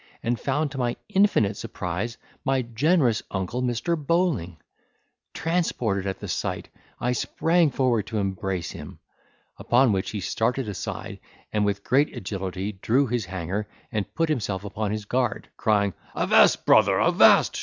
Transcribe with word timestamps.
And 0.23 0.39
found 0.39 0.71
to 0.71 0.79
my 0.79 0.95
infinite 1.09 1.57
surprise 1.57 2.17
my 2.43 2.63
generous 2.63 3.21
uncle, 3.29 3.61
Mr. 3.61 3.95
Bowling! 3.95 4.57
Transported 5.35 6.07
at 6.07 6.17
the 6.19 6.27
sight, 6.27 6.69
I 6.99 7.11
sprang 7.11 7.69
forward 7.69 8.07
to 8.07 8.17
embrace 8.17 8.71
him. 8.71 8.97
Upon 9.59 9.91
which 9.91 10.09
he 10.09 10.19
started 10.19 10.67
aside 10.67 11.19
with 11.53 11.83
great 11.83 12.17
agility, 12.17 12.71
drew 12.71 13.05
his 13.05 13.25
hanger, 13.25 13.67
and 13.91 14.11
put 14.15 14.27
himself 14.29 14.65
upon 14.65 14.89
his 14.89 15.05
guard, 15.05 15.49
crying, 15.55 15.93
"Avast, 16.15 16.65
brother, 16.65 16.99
avast! 16.99 17.59